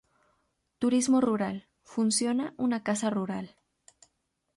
Turismo 0.79 1.21
rural: 1.21 1.67
funciona 1.83 2.55
una 2.57 2.81
casa 2.83 3.11
rural. 3.11 3.53